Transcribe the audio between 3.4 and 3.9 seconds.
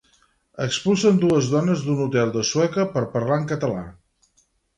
en català